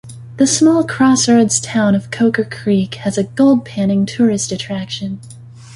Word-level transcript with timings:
The 0.37 0.47
small 0.47 0.83
crossroads 0.83 1.59
town 1.59 1.93
of 1.93 2.09
Coker 2.09 2.43
Creek 2.43 2.95
has 2.95 3.19
a 3.19 3.23
gold-panning 3.25 4.07
tourist 4.07 4.51
attraction. 4.51 5.19